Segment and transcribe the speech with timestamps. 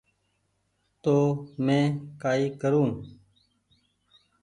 [1.03, 2.91] تونٚ مينٚ ڪآئي ڪرون